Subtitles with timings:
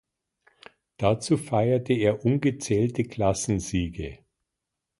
[0.97, 4.17] Dazu feierte er ungezählte Klassensiege.